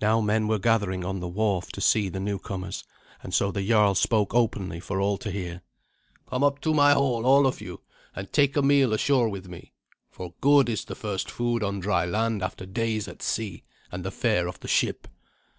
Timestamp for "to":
1.72-1.82, 5.18-5.30, 6.62-6.72